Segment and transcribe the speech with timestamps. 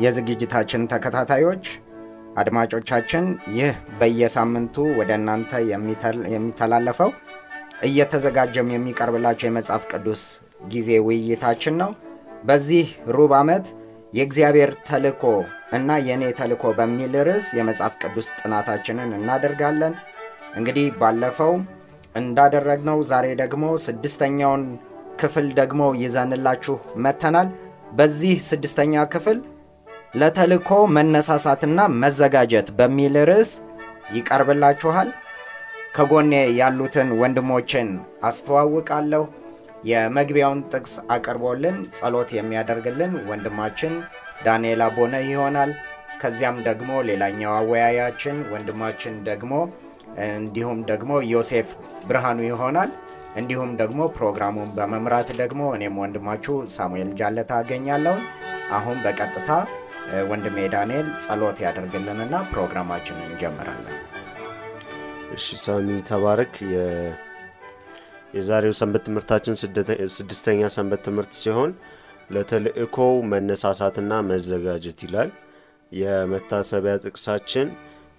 [0.00, 1.64] የዝግጅታችን ተከታታዮች
[2.40, 3.24] አድማጮቻችን፣
[3.56, 5.52] ይህ በየሳምንቱ ወደ እናንተ
[6.34, 7.10] የሚተላለፈው
[7.88, 10.22] እየተዘጋጀም የሚቀርብላቸው የመጽሐፍ ቅዱስ
[10.72, 11.90] ጊዜ ውይይታችን ነው።
[12.44, 12.86] በዚህ
[13.16, 13.66] ሩብ ዓመት
[14.12, 15.24] የእግዚአብሔር ተልእኮ
[15.72, 19.94] እና የእኔ ተልእኮ በሚል ርዕስ የመጽሐፍ ቅዱስ ጥናታችንን እናደርጋለን።
[20.58, 21.52] እንግዲህ ባለፈው
[22.14, 24.62] እንዳደረግነው ዛሬ ደግሞ ስድስተኛውን
[25.20, 27.48] ክፍል ደግሞ ይዘንላችሁ መጥተናል።
[27.98, 29.38] በዚህ ስድስተኛ ክፍል
[30.12, 33.50] ለተልእኮ መነሳሳትና መዘጋጀት በሚል ርዕስ
[34.14, 35.08] ይቀርብላችኋል።
[35.94, 37.88] ከጎኔ ያሉትን ወንድሞችን
[38.28, 39.22] አስተዋውቃለሁ።
[39.90, 43.92] የመግቢያውን ጥቅስ አቅርቦልን ጸሎት የሚያደርግልን ወንድማችን
[44.46, 45.70] ዳንኤል አቦነ ይሆናል።
[46.22, 49.52] ከዚያም ደግሞ ሌላኛው አወያያችን ወንድማችን ደግሞ
[50.28, 51.68] እንዲሁም ደግሞ ዮሴፍ
[52.08, 52.90] ብርሃኑ ይሆናል።
[53.36, 58.16] እንዲሁም ደግሞ ፕሮግራሙን በመምራት ደግሞ እኔም ወንድማችሁ ሳሙኤል ጃለታ አገኛለሁ።
[58.72, 59.48] አሁን በቀጥታ
[60.30, 63.98] ወንድሜ ዳንኤል ጸሎት ያደርግልንና ፕሮግራማችንን እንጀምራለን።
[65.36, 66.54] እሺ ሳሚ ተባረክ።
[68.34, 69.54] የዛሬው ሰንበት ትምህርታችን
[70.16, 71.70] ስድስተኛ ሰንበት ትምህርት ሲሆን
[72.30, 75.30] ለተልእኮው መነሳሳትና መዘጋጀት ይላል።
[75.92, 77.68] የመታሰቢያ ጥቅሳችን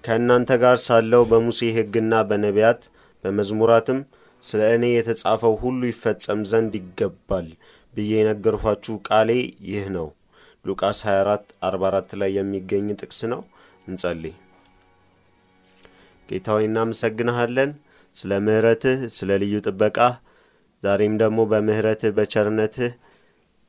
[0.04, 2.82] ከእናንተ ጋር ሳለው በሙሴ ሕግና በነቢያት
[3.24, 4.00] በመዝሙራትም
[4.44, 7.48] ስለ እኔ የተጻፈው ሁሉ ይፈጸም ዘንድ ይገባል
[7.94, 9.30] ብዬ የነገርኋችሁ ቃሌ
[9.70, 10.08] ይህ ነው።
[10.66, 13.42] ሉቃስ 24 44 ላይ የሚገኝ ጥቅስ ነው።
[13.88, 14.34] እንጸልይ።
[16.30, 17.72] ጌታ ሆይ እናመሰግንሃለን
[18.16, 20.14] ስለ ምሕረትህ፣ ስለ ልዩ ጥበቃህ፣
[20.84, 22.92] ዛሬም ደግሞ በምሕረትህ በቸርነትህ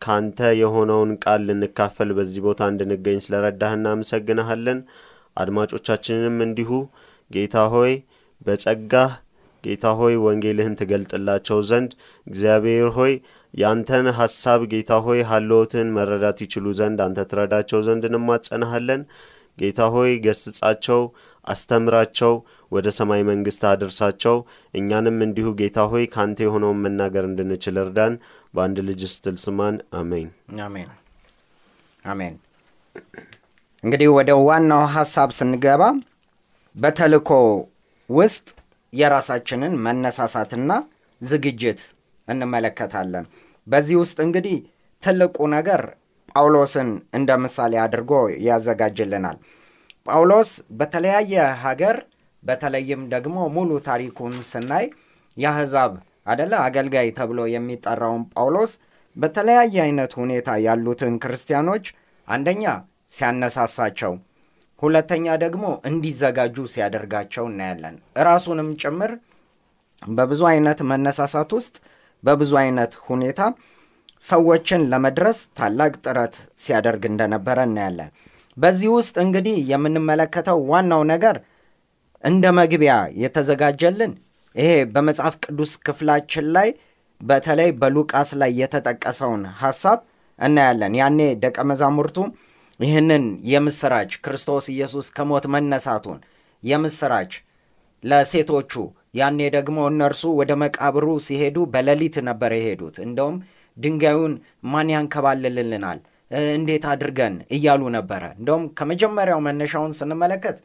[0.03, 4.79] ካንተ የሆነውን ቃል ልንካፈል በዚህ ቦታ እንድንገኝ ስለ ረዳህ እናመሰግንሃለን።
[5.37, 6.71] አድማጮቻችንንም እንዲሁ
[7.31, 7.93] ጌታ ሆይ
[8.47, 9.13] በጸጋህ
[9.65, 11.91] ጌታ ሆይ ወንጌልህን ትገልጥላቸው ዘንድ
[12.27, 13.13] እግዚአብሔር ሆይ
[13.55, 19.03] ያንተን ሐሳብ ጌታ ሆይ ሀልዎትን መረዳት ይችሉ ዘንድ አንተ ትረዳቸው ዘንድ እንማጸናሃለን።
[19.59, 21.01] ጌታ ሆይ ገስጻቸው፣
[21.45, 22.33] አስተምራቸው፣
[22.73, 24.37] ወደ ሰማይ መንግሥት አድርሳቸው።
[24.75, 28.15] እኛንም እንዲሁ ጌታ ሆይ ካንተ የሆነውን መናገር እንድንችል እርዳን።
[28.55, 30.29] በአንድ ልጅ ስትል ስማን። አሜን
[30.67, 30.89] አሜን
[32.05, 32.35] አሜን።
[33.83, 35.83] እንግዲህ ወደ ዋናው ሐሳብ ስንገባ
[36.77, 37.31] በተልእኮ
[38.11, 38.47] ውስጥ
[38.93, 40.71] የራሳችንን መነሳሳትና
[41.21, 41.81] ዝግጅት
[42.33, 43.27] እንመለከታለን።
[43.67, 44.57] በዚህ ውስጥ እንግዲህ
[45.03, 45.83] ትልቁ ነገር
[46.33, 48.13] ጳውሎስን እንደ ምሳሌ አድርጎ
[48.47, 49.37] ያዘጋጅልናል።
[50.07, 51.35] ጳውሎስ በተለያየ
[51.65, 51.97] ሀገር
[52.43, 54.87] በተለይም ደግሞ ሙሉ ታሪኩን ስናይ
[55.37, 55.93] የአሕዛብ
[56.27, 58.73] አደለ አገልጋይ ተብሎ የሚጠራውን ጳውሎስ
[59.17, 61.87] በተለያየ አይነት ሁኔታ ያሉትን ክርስቲያኖች
[62.29, 62.65] አንደኛ
[63.17, 64.13] ሲያነሳሳቸው
[64.83, 69.13] ሁለተኛ ደግሞ እንዲዘጋጁ ሲያደርጋቸው እናያለን። እራሱንም ጭምር
[70.13, 71.75] በብዙ አይነት መነሳሳት ውስጥ
[72.25, 73.41] በብዙ አይነት ሁኔታ
[74.21, 78.11] ሰዎችን ለመድረስ ታላቅ ጥረት ሲያደርግ እንደነበረ እናያለን።
[78.57, 81.37] በዚህ ውስጥ እንግዲህ የምንመለከተው ዋናው ነገር
[82.25, 84.13] እንደ መግቢያ የተዘጋጀልን
[84.55, 86.69] ይሄ በመጽሐፍ ቅዱስ ክፍላችን ላይ
[87.21, 89.99] በተለይ በሉቃስ ላይ የተጠቀሰውን ሐሳብ
[90.39, 92.19] እናያለን። ያኔ ደቀ መዛሙርቱ
[92.81, 96.21] ይህንን የምስራች ክርስቶስ ኢየሱስ ከሞት መነሳቱን
[96.63, 97.33] የምስራች
[98.05, 98.73] ለሴቶቹ
[99.15, 103.37] ያኔ ደግሞ እነርሱ ወደ መቃብሩ ሲሄዱ በሌሊት ነበር የሄዱት። እንደውም
[103.77, 104.35] ድንጋዩን
[104.71, 105.99] ማን ያንከባልልልናል
[106.53, 110.59] እንዴት አድርገን እያሉ ነበረ። እንደውም ከመጀመሪያው መነሻውን ስንመለከት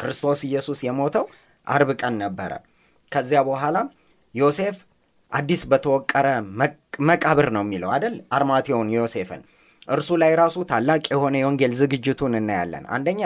[0.00, 1.24] ክርስቶስ ኢየሱስ የሞተው
[1.66, 2.52] አርብ ቀን ነበረ።
[3.12, 3.76] ከዚያ በኋላ
[4.34, 4.76] ዮሴፍ
[5.32, 6.26] አዲስ በተወቀረ
[7.08, 9.40] መቃብር ነው የሚለው አይደል አርማቴውን ዮሴፍን
[9.88, 13.22] እርሱ ላይ ራሱ ታላቅ የሆነ የወንጌል ዝግጅቱን እናያለን። አንደኛ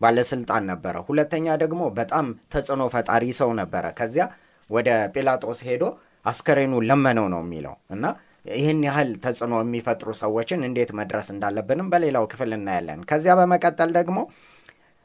[0.00, 4.24] ባለስልጣን ነበረ፣ ሁለተኛ ደግሞ በጣም ተጽዕኖ ፈጣሪ ሰው ነበረ። ከዚያ
[4.70, 5.84] ወደ ጲላጦስ ሄዶ
[6.24, 8.04] አስከሬኑ ለመነው ነው የሚለው እና
[8.52, 14.18] ይህን ያህል ተጽዕኖ የሚፈጥሩ ሰዎችን እንዴት መድረስ እንዳለብንም በሌላው ክፍል እናያለን። ከዚያ በመቀጠል ደግሞ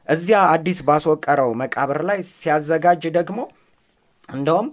[0.08, 3.40] እዚያ አዲስ ባስወቀረው መቃብር ላይ ሲያዘጋጅ ደግሞ
[4.34, 4.68] እንደውም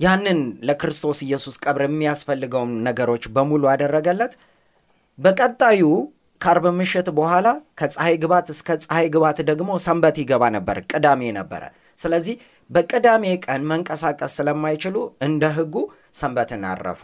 [0.00, 0.38] ያንን
[0.68, 4.34] ለክርስቶስ ኢየሱስ ቀብር የሚያስፈልገውን ነገሮች በሙሉ አደረገለት።
[5.18, 5.82] በቀጣዩ
[6.40, 7.46] ከአርብ ምሽት በኋላ
[7.80, 11.62] ከፀሐይ ግባት እስከ ፀሐይ ግባት ደግሞ ሰንበት ይገባ ነበር፣ ቅዳሜ ነበረ።
[11.98, 12.34] ስለዚህ
[12.70, 14.96] በቅዳሜ ቀን መንቀሳቀስ ስለማይችሉ
[15.26, 15.74] እንደ ሕጉ
[16.20, 17.00] ሰንበትን አረፉ።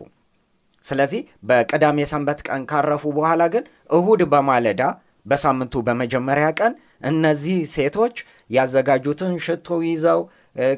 [0.85, 3.65] ስለዚህ በቅዳሜ ሰንበት ቀን ካረፉ በኋላ ግን
[3.99, 4.83] እሁድ በማለዳ
[5.27, 6.73] በሳምንቱ በመጀመሪያ ቀን
[7.11, 8.17] እነዚህ ሴቶች
[8.51, 10.21] ያዘጋጁትን ሽቶ ይዘው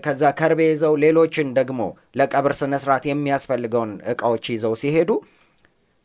[0.05, 1.81] ከዛ ከርቤ ይዘው ሌሎችን ደግሞ
[2.19, 5.11] ለቀብር ስነስርዓት የሚያስፈልገውን እቃዎች ይዘው ሲሄዱ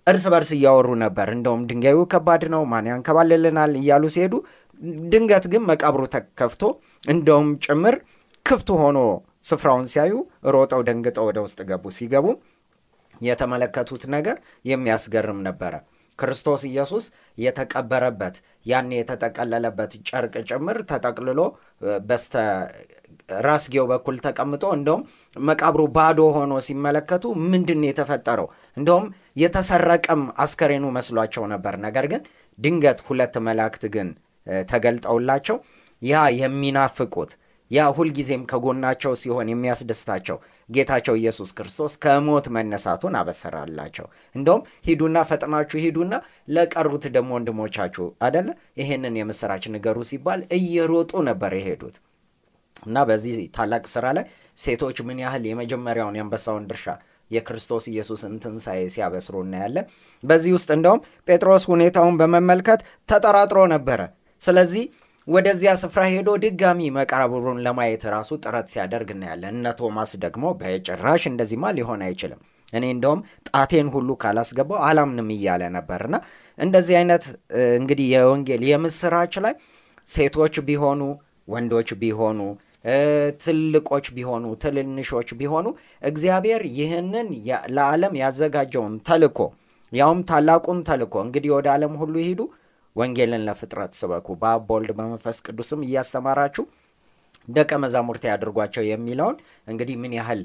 [0.07, 4.33] እርስ በርስ እያወሩ ነበር። እንደውም ድንጋዩ ከባድ ነው፣ ማን ያንከባልልናል እያሉ ሲሄዱ
[5.11, 6.63] ድንገት ግን መቃብሩ ተከፍቶ
[7.07, 7.95] እንደውም ጭምር
[8.45, 8.99] ክፍት ሆኖ
[9.49, 10.13] ስፍራውን ሲያዩ
[10.53, 12.25] ሮጠው ደንግጠው ወደ ውስጥ ገቡ። ሲገቡ
[13.21, 15.73] የተመለከቱት ነገር የሚያስገርም ነበረ።
[16.19, 17.05] ክርስቶስ ኢየሱስ
[17.37, 21.39] የተቀበረበት ያን የተጠቀለለበት ጨርቅ ጭምር ተጠቅልሎ
[22.09, 22.33] በስተ
[23.41, 25.03] ራስጌው በኩል ተቀምጦ እንደውም
[25.41, 28.47] መቃብሩ ባዶ ሆኖ ሲመለከቱ ምንድን የተፈጠረው?
[28.77, 29.05] እንደውም
[29.41, 32.23] የተሰረቀም አስከሬኑ መስሏቸው ነበር። ነገር ግን
[32.59, 34.09] ድንገት ሁለት መላእክት ግን
[34.71, 35.57] ተገልጠውላቸው
[36.01, 37.31] ያ የሚናፍቁት
[37.71, 40.37] ያ ሁልጊዜም ከጎናቸው ሲሆን የሚያስደስታቸው
[40.69, 46.13] ጌታቸው ኢየሱስ ክርስቶስ ከሞት መነሳቱን አበሰራላቸው። እንደውም ሂዱና ፈጥናችሁ ሂዱና
[46.55, 48.47] ለቀሩት ደግሞ ወንድሞቻችሁ አደለ
[48.81, 51.97] ይሄንን የምስራች ንገሩ ሲባል እየሮጡ ነበር የሄዱት
[52.83, 54.25] እና በዚህ ታላቅ ስራ ላይ
[54.57, 56.85] ሴቶች ምን ያህል የመጀመሪያውን የአንበሳውን ድርሻ
[57.31, 59.85] የክርስቶስ ኢየሱስን ትንሣኤ ሲያበስሩ እናያለን።
[60.23, 64.01] በዚህ ውስጥ እንደውም ጴጥሮስ ሁኔታውን በመመልከት ተጠራጥሮ ነበረ።
[64.41, 64.83] ስለዚህ
[65.27, 71.65] ወደዚያ ስፍራ ሄዶ ድጋሚ መቃብሩን ለማየት ራሱ ጥረት ሲያደርግ እናያለን። እነ ቶማስ ደግሞ በጭራሽ እንደዚህማ
[71.77, 72.39] ሊሆን አይችልም፣
[72.73, 76.15] እኔ እንደውም ጣቴን ሁሉ ካላስገባው አላምንም እያለ ነበርና
[76.57, 77.23] እንደዚህ አይነት
[77.77, 79.53] እንግዲህ የወንጌል የምስራች ላይ
[80.07, 81.01] ሴቶች ቢሆኑ
[81.47, 82.39] ወንዶች ቢሆኑ
[83.43, 85.65] ትልቆች ቢሆኑ ትንንሾች ቢሆኑ
[86.03, 87.27] እግዚአብሔር ይህንን
[87.75, 89.39] ለዓለም ያዘጋጀውን ተልኮ
[89.91, 92.41] ያውም ታላቁን ተልኮ እንግዲህ ወደ ዓለም ሁሉ ይሂዱ
[92.95, 96.63] ወንጌልን ለፍጥረት ስበኩ በአብ በወልድ በመንፈስ ቅዱስም እያስተማራችሁ
[97.47, 99.37] ደቀ መዛሙርት ያድርጓቸው የሚለውን
[99.67, 100.41] እንግዲህ ምን ያህል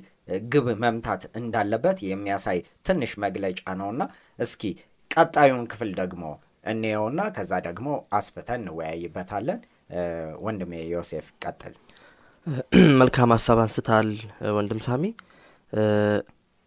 [0.53, 4.03] ግብ መምታት እንዳለበት የሚያሳይ ትንሽ መግለጫ ነውና
[4.39, 4.63] እስኪ
[5.11, 6.23] ቀጣዩን ክፍል ደግሞ
[6.71, 7.89] እንየውና ከዛ ደግሞ
[8.19, 9.61] አስፍተን እንወያይበታለን።
[10.47, 11.75] ወንድሜ ዮሴፍ ቀጥል።
[13.01, 14.09] መልካም ሀሳብ አንስታል
[14.57, 15.05] ወንድም ሳሚ።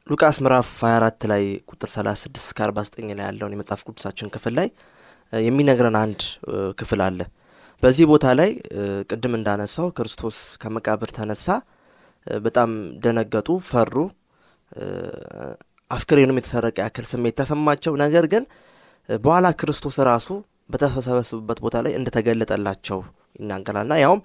[0.08, 4.68] ሉቃስ ምዕራፍ 24 ላይ ቁጥር 36 እስከ 49 ላይ ያለውን የመጽሐፍ ቅዱሳችን ክፍል ላይ
[5.34, 6.20] የሚነግረን አንድ
[6.81, 7.20] ክፍል አለ።
[7.84, 8.52] በዚህ ቦታ ላይ
[9.10, 11.48] ቅድም እንዳነሳው ክርስቶስ ከመቃብር ተነሳ።
[12.42, 12.70] በጣም
[13.06, 13.96] ደነገጡ፣ ፈሩ።
[15.92, 18.44] አስክሬኑም የተሰረቀ ያክል ስሜት ተሰማቸው። ነገር ግን
[19.10, 20.28] በኋላ ክርስቶስ ራሱ
[20.70, 23.00] በተሰበሰቡበት ቦታ ላይ እንደተገለጠላቸው
[23.40, 24.22] ይናገራልና ያውም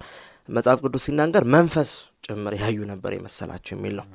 [0.49, 1.91] መጽሐፍ ቅዱስ ሲናገር መንፈስ
[2.25, 4.05] ጭምር ያዩ ነበር የመሰላቸው የሚል ነው።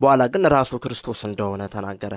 [0.00, 2.12] በኋላ ግን ራሱ ክርስቶስ እንደሆነ ተናገረ።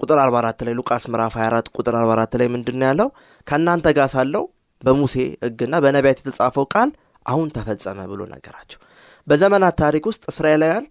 [0.00, 3.08] ቁጥር 44 ላይ ሉቃስ ምዕራፍ 24 ቁጥር 44 ላይ ምንድን ያለው?
[3.46, 4.44] ከእናንተ ጋር ሳለው
[4.82, 6.90] በሙሴ ሕግና በነቢያት የተጻፈው ቃል
[7.26, 8.78] አሁን ተፈጸመ ብሎ ነገራቸው።
[9.26, 10.84] በዘመናት ታሪክ ውስጥ እስራኤላውያን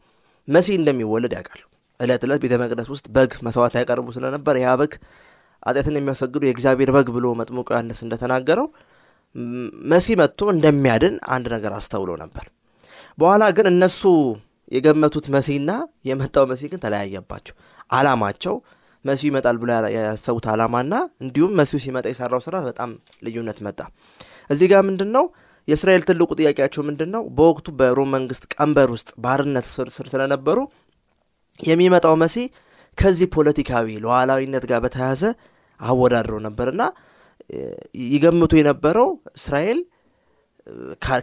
[0.47, 1.61] መሲህ እንደሚወለድ ያውቃሉ።
[1.99, 4.93] ዕለት ዕለት ቤተ መቅደስ ውስጥ በግ መስዋዕት ያቀርቡ ስለነበር ያ በግ
[5.63, 8.67] ኃጢአትን የሚያሰግዱ የእግዚአብሔር በግ ብሎ መጥምቁ ዮሐንስ እንደተናገረው
[9.91, 12.45] መሲህ መጥቶ እንደሚያድን አንድ ነገር አስተውሎ ነበር።
[13.17, 14.01] በኋላ ግን እነሱ
[14.71, 15.71] የገመቱት መሲህና
[16.09, 17.55] የመጣው መሲህ ግን ተለያየባቸው።
[17.91, 18.55] አላማቸው
[19.05, 20.93] መሲሁ ይመጣል ብሎ ያሰቡት አላማና
[21.23, 22.89] እንዲሁም መሲሁ ሲመጣ የሰራው ስራ በጣም
[23.25, 23.79] ልዩነት መጣ።
[24.49, 25.25] እዚህ ጋር ምንድን ነው
[25.67, 27.23] የእስራኤል ትልቁ ጥያቄያቸው ምንድን ነው?
[27.37, 30.57] በወቅቱ በሮም መንግስት ቀንበር ውስጥ ባርነት ስር ስለነበሩ
[31.59, 32.45] የሚመጣው መሲህ
[32.97, 35.23] ከዚህ ፖለቲካዊ ሉዓላዊነት ጋር በተያያዘ
[35.79, 36.81] አወዳድረው ነበርና
[38.07, 39.79] ይገምቱ የነበረው እስራኤል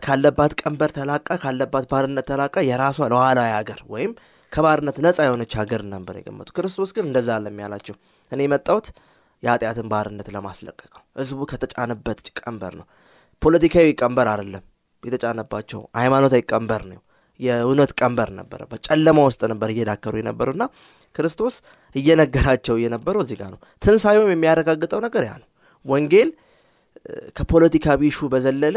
[0.05, 4.13] ካለባት ቀንበር ተላቃ ካለባት ባርነት ተላቃ የራሷ ሉዓላዊ ሀገር ወይም
[4.53, 7.97] ከባርነት ነፃ የሆነች ሀገር ነበር የገመቱ። ክርስቶስ ግን እንደዛ አለም ያላቸው
[8.33, 8.87] እኔ የመጣሁት
[9.43, 12.87] የኃጢአትን ባርነት ለማስለቀቅ ነው። ህዝቡ ከተጫነበት ቀንበር ነው።
[13.43, 14.65] ፖለቲካዊ ቀንበር አይደለም
[15.03, 17.01] የተጫነባቸው፣ ሃይማኖታዊ ቀንበር ነው።
[17.41, 20.65] የእውነት ቀንበር ነበረበት። ጨለማ ውስጥ ነበር እየዳከሩ የነበሩና
[21.15, 21.55] ክርስቶስ
[21.95, 25.49] እየነገራቸው የነበረው እዚህ ጋር ነው። ትንሣኤውም የሚያረጋግጠው ነገር ያ ነው።
[25.87, 26.31] ወንጌል
[27.39, 28.77] ከፖለቲካ ቢሹ በዘለለ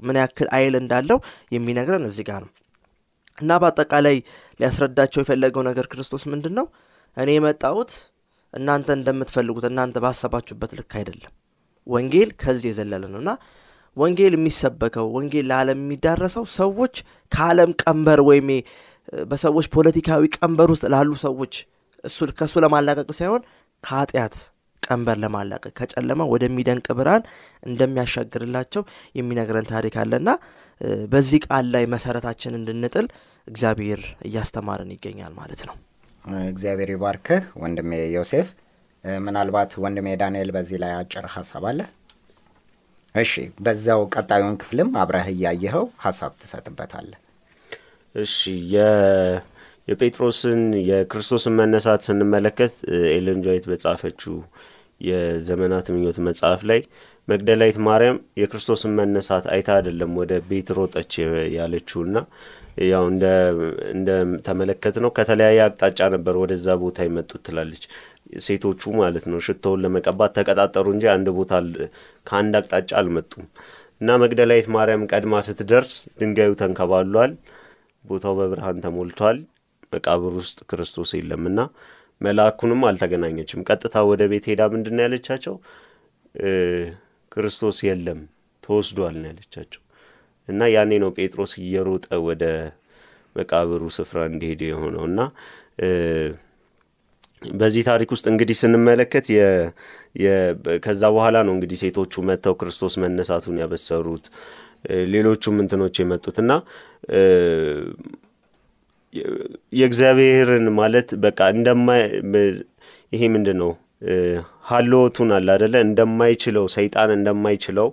[0.00, 1.18] ምን ያክል አይል እንዳለው
[1.54, 2.52] የሚነግረን እዚህ ጋር ነው
[3.38, 4.16] እና በአጠቃላይ
[4.60, 6.66] ሊያስረዳቸው የፈለገው ነገር ክርስቶስ ምንድን ነው?
[7.16, 7.90] እኔ የመጣሁት
[8.54, 11.32] እናንተ እንደምትፈልጉት እናንተ ባሰባችሁበት ልክ አይደለም።
[11.86, 13.30] ወንጌል ከዚህ የዘለለ ነው እና
[13.96, 16.94] ወንጌል የሚሰበከው ወንጌል ለዓለም የሚዳረሰው ሰዎች
[17.32, 18.48] ከዓለም ቀንበር ወይም
[19.30, 21.54] በሰዎች ፖለቲካዊ ቀንበር ውስጥ ላሉ ሰዎች
[22.04, 23.42] እሱ ከእሱ ለማላቀቅ ሳይሆን
[23.84, 24.34] ከኃጢአት
[24.86, 27.24] ቀንበር ለማላቀቅ ከጨለማ ወደሚደንቅ ብርሃን
[27.62, 28.82] እንደሚያሻግርላቸው
[29.14, 30.28] የሚነግረን ታሪክ አለና
[31.12, 33.06] በዚህ ቃል ላይ መሰረታችን እንድንጥል
[33.46, 35.76] እግዚአብሔር እያስተማረን ይገኛል ማለት ነው።
[36.48, 38.48] እግዚአብሔር ይባርክህ ወንድሜ ዮሴፍ።
[39.22, 41.80] ምናልባት ወንድሜ ዳንኤል በዚህ ላይ አጭር ሀሳብ አለ?
[43.14, 43.32] እሺ፣
[43.64, 47.20] በዛው ቀጣዩን ክፍልም አብረህ እያየኸው ሀሳብ ትሰጥበታለህ።
[48.14, 48.36] እሺ
[49.88, 52.74] የጴጥሮስን የክርስቶስን መነሳት ስንመለከት
[53.10, 54.34] ኤለን በጻፈችው
[55.00, 56.80] የዘመናት ምኞት መጽሐፍ ላይ
[57.28, 61.12] መግደላዊት ማርያም የክርስቶስን መነሳት አይታ አይደለም ወደ ቤት ሮጠች
[61.56, 62.16] ያለችውና
[62.86, 63.04] ያው
[63.94, 64.10] እንደ
[64.46, 67.84] ተመለከት ነው ከተለያየ አቅጣጫ ነበር ወደዛ ቦታ የመጡት ትላለች።
[68.46, 71.52] ሴቶቹ ማለት ነው ሽቶውን ለመቀባት ተቀጣጠሩ እንጂ አንድ ቦታ
[72.26, 73.46] ከአንድ አቅጣጫ አልመጡም።
[74.00, 77.32] እና መግደላዊት ማርያም ቀድማ ስትደርስ ድንጋዩ ተንከባሏል፣
[78.04, 79.38] ቦታው በብርሃን ተሞልቷል፣
[79.92, 81.58] መቃብር ውስጥ ክርስቶስ የለምና
[82.20, 85.54] መልአኩንም አልተገናኘችም። ቀጥታ ወደ ቤት ሄዳ ምንድን ያለቻቸው?
[87.32, 88.20] ክርስቶስ የለም
[88.62, 89.82] ተወስዷል ነው ያለቻቸው።
[90.48, 92.44] እና ያኔ ነው ጴጥሮስ እየሮጠ ወደ
[93.36, 95.20] መቃብሩ ስፍራ እንዲሄድ የሆነው እና
[97.54, 99.26] በዚህ ታሪክ ውስጥ እንግዲህ ስንመለከት
[100.84, 104.26] ከዛ በኋላ ነው እንግዲህ ሴቶቹ መጥተው ክርስቶስ መነሳቱን ያበሰሩት
[105.12, 106.52] ሌሎቹም እንትኖች የመጡት እና
[109.78, 111.88] የእግዚአብሔርን ማለት በቃ እንደማ
[113.12, 113.72] ይሄ ምንድን ነው
[114.68, 117.88] ሀልዎቱን አለ አደለ እንደማይችለው ሰይጣን እንደማይችለው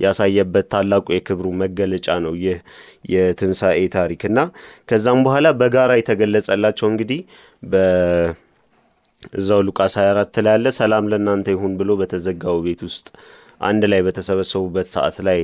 [0.00, 2.58] ያሳየበት ታላቁ የክብሩ መገለጫ ነው ይህ
[3.12, 4.38] የትንሣኤ ታሪክ። እና
[4.88, 7.20] ከዛም በኋላ በጋራ የተገለጸላቸው እንግዲህ
[7.72, 8.40] በእዛው
[9.68, 13.08] ሉቃስ 24 ላይ ያለ ሰላም ለእናንተ ይሁን ብሎ በተዘጋው ቤት ውስጥ
[13.62, 15.40] አንድ ላይ በተሰበሰቡበት ሰዓት ላይ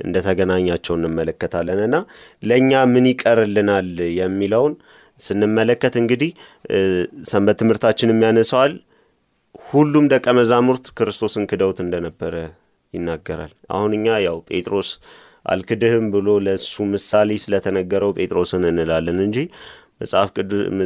[0.00, 1.96] እንደተገናኛቸው እንመለከታለን እና
[2.42, 4.74] ለእኛ ምን ይቀርልናል የሚለውን
[5.20, 6.30] ስንመለከት እንግዲህ
[7.32, 8.72] ሰንበት ትምህርታችንም ያነሰዋል
[9.64, 12.34] ሁሉም ደቀ መዛሙርት ክርስቶስን ክደውት እንደነበረ
[12.94, 14.90] ይናገራል። አሁን እኛ ያው ጴጥሮስ
[15.46, 19.38] አልክድህም ብሎ ለእሱ ምሳሌ ስለተነገረው ጴጥሮስን እንላለን እንጂ
[20.00, 20.28] መጽሐፍ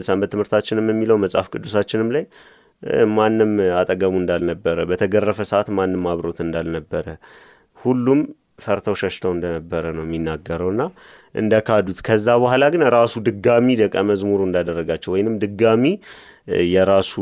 [0.08, 2.24] ሰንበት ትምህርታችንም የሚለው መጽሐፍ ቅዱሳችንም ላይ
[3.14, 7.06] ማንም አጠገቡ እንዳልነበረ፣ በተገረፈ ሰዓት ማንም አብሮት እንዳልነበረ፣
[7.78, 8.20] ሁሉም
[8.58, 10.82] ፈርተው ሸሽተው እንደነበረ ነው የሚናገረውና
[11.34, 15.84] እንደ ካዱት ከዛ በኋላ ግን ራሱ ድጋሚ ደቀ መዝሙሩ እንዳደረጋቸው ወይንም ድጋሚ
[16.72, 17.12] የራሱ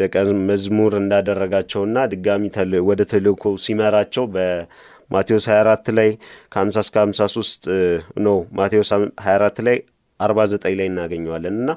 [0.00, 0.14] ደቀ
[0.50, 2.44] መዝሙር እንዳደረጋቸውና ድጋሚ
[2.90, 6.10] ወደ ተልእኮ ሲመራቸው በማቴዎስ 24 ላይ
[6.54, 7.68] ከ50 እስከ 53
[8.26, 9.78] ነው ማቴዎስ 24 ላይ
[10.20, 11.70] 49 ላይ እናገኘዋለን። እና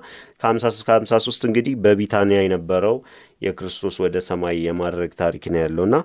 [0.43, 2.95] ከ50 እስከ 53 እንግዲህ በቢታንያ የነበረው
[3.41, 5.95] የክርስቶስ ወደ ሰማይ የማድረግ ታሪክ ነው ያለውና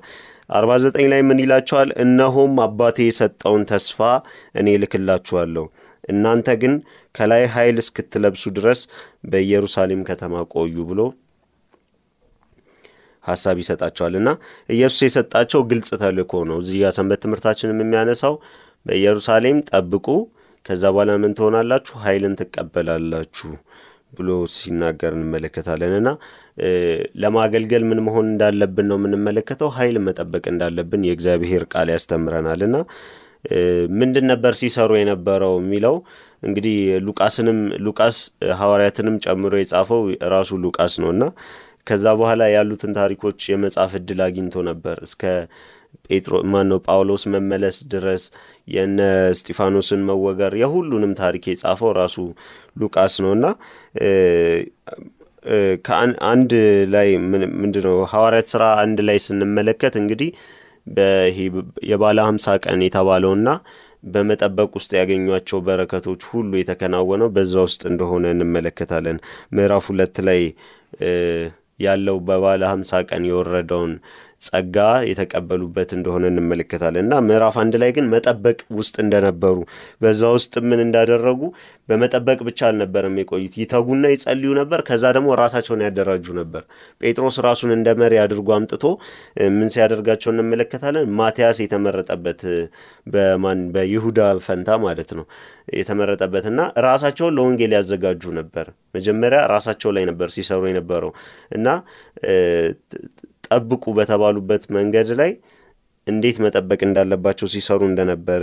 [0.57, 1.89] 49 ላይ ምን ይላቸዋል?
[2.05, 3.99] እነሆም አባቴ የሰጠውን ተስፋ
[4.55, 5.65] እኔ እልክላችኋለሁ
[6.09, 6.75] እናንተ ግን
[7.15, 8.81] ከላይ ኃይል እስክትለብሱ ድረስ
[9.31, 11.01] በኢየሩሳሌም ከተማ ቆዩ ብሎ
[13.25, 14.29] ሀሳብ ይሰጣቸዋል እና
[14.69, 18.35] ኢየሱስ የሰጣቸው ግልጽ ተልእኮ ነው። እዚህ ጋር ሰንበት ትምህርታችንም የሚያነሳው
[18.87, 20.07] በኢየሩሳሌም ጠብቁ፣
[20.65, 21.95] ከዛ በኋላ ምን ትሆናላችሁ?
[22.05, 23.51] ኃይልን ትቀበላላችሁ
[24.13, 26.09] ብሎ ሲናገር እንመለከታለን። እና
[27.23, 32.77] ለማገልገል ምን መሆን እንዳለብን ነው የምንመለከተው። ኃይል መጠበቅ እንዳለብን የእግዚአብሔር ቃል ያስተምረናል። እና
[33.99, 35.97] ምንድን ነበር ሲሰሩ የነበረው የሚለው
[36.43, 38.17] እንግዲህ ሉቃስንም ሉቃስ
[38.59, 40.01] ሐዋርያትንም ጨምሮ የጻፈው
[40.35, 41.25] ራሱ ሉቃስ ነው። እና
[41.87, 45.23] ከዛ በኋላ ያሉትን ታሪኮች የመጻፍ እድል አግኝቶ ነበር እስከ
[46.09, 48.25] ጴጥሮ ማን ነው ጳውሎስ መመለስ ድረስ
[48.69, 49.01] የነ
[49.33, 52.17] እስጢፋኖስን መወገር የሁሉንም ታሪክ የጻፈው ራሱ
[52.77, 53.47] ሉቃስ ነው። እና
[56.31, 56.53] አንድ
[56.95, 57.09] ላይ
[57.57, 60.31] ምንድ ነው ሐዋርያት ስራ አንድ ላይ ስንመለከት እንግዲህ
[61.91, 63.49] የባለ ሀምሳ ቀን የተባለውና
[64.07, 69.17] በመጠበቅ ውስጥ ያገኟቸው በረከቶች ሁሉ የተከናወነው በዛ ውስጥ እንደሆነ እንመለከታለን።
[69.57, 70.41] ምዕራፍ ሁለት ላይ
[71.81, 73.93] ያለው በባለ ሀምሳ ቀን የወረደውን
[74.41, 74.77] ጸጋ
[75.11, 79.57] የተቀበሉበት እንደሆነ እንመለከታለን እና ምዕራፍ አንድ ላይ ግን መጠበቅ ውስጥ እንደነበሩ
[80.03, 81.41] በዛ ውስጥ ምን እንዳደረጉ
[81.89, 86.63] በመጠበቅ ብቻ አልነበረም የቆዩት፣ ይተጉና ይጸልዩ ነበር። ከዛ ደግሞ ራሳቸውን ያደራጁ ነበር።
[87.01, 88.85] ጴጥሮስ ራሱን እንደ መሪ አድርጎ አምጥቶ
[89.57, 92.43] ምን ሲያደርጋቸው እንመለከታለን። ማቲያስ የተመረጠበት
[93.07, 95.27] በማን በይሁዳ ፈንታ ማለት ነው
[95.77, 101.13] የተመረጠበትና ራሳቸውን ለወንጌል ያዘጋጁ ነበር። መጀመሪያ ራሳቸው ላይ ነበር ሲሰሩ የነበረው
[101.51, 101.67] እና
[103.47, 105.31] ጠብቁ በተባሉበት መንገድ ላይ
[106.07, 108.43] እንዴት መጠበቅ እንዳለባቸው ሲሰሩ እንደነበረ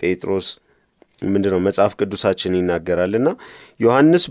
[0.00, 0.48] ጴጥሮስ
[1.26, 3.28] ምንድን ነው መጽሐፍ ቅዱሳችን ይናገራል። እና
[3.80, 4.22] ዮሐንስ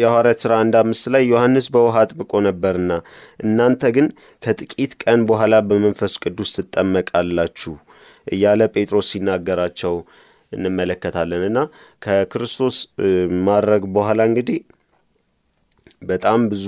[0.00, 2.92] የሐዋርያት ሥራ አንድ አምስት ላይ ዮሐንስ በውሃ አጥምቆ ነበርና
[3.44, 4.06] እናንተ ግን
[4.42, 7.74] ከጥቂት ቀን በኋላ በመንፈስ ቅዱስ ትጠመቃላችሁ
[8.26, 9.94] እያለ ጴጥሮስ ሲናገራቸው
[10.52, 11.58] እንመለከታለን። እና
[12.02, 12.78] ከክርስቶስ
[13.46, 14.58] ማድረግ በኋላ እንግዲህ
[16.02, 16.66] በጣም ብዙ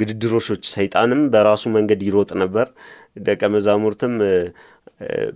[0.00, 2.68] ግድድሮሾች ሰይጣንም በራሱ መንገድ ይሮጥ ነበር።
[3.20, 4.14] ደቀ መዛሙርትም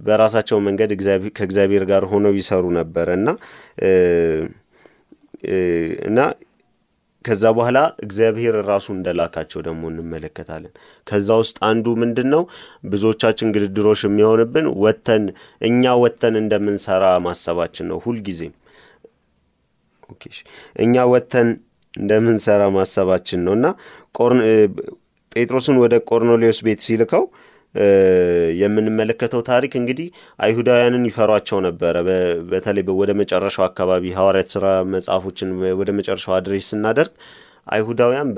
[0.04, 0.90] በራሳቸው መንገድ
[1.38, 3.28] ከእግዚአብሔር ጋር ሆነው ይሰሩ ነበር እና
[6.08, 6.18] እና
[7.24, 10.72] ከዛ በኋላ እግዚአብሔር ራሱ እንደላካቸው ደግሞ እንመለከታለን።
[11.06, 12.42] ከዛ ውስጥ አንዱ ምንድን ነው
[12.92, 15.24] ብዙዎቻችን ግድግዳዎች የሚሆንብን ወጥተን
[15.68, 18.54] እኛ ወጥተን እንደምንሰራ ማሰባችን ነው ሁልጊዜም
[20.76, 21.48] እኛ ወጥተን
[21.94, 23.66] እንደምንሰራ ማሰባችን ነው እና
[25.32, 27.24] ጴጥሮስን ወደ ቆርኔሌዎስ ቤት ሲልከው
[28.60, 30.06] የምንመለከተው ታሪክ እንግዲህ
[30.38, 31.94] አይሁዳውያንን ይፈሯቸው ነበረ።
[32.50, 37.12] በተለይ ወደ መጨረሻው አካባቢ ሐዋርያት ስራ መጽሐፎችን ወደ መጨረሻው address ስናደርግ
[37.66, 38.28] አይሁዳውያን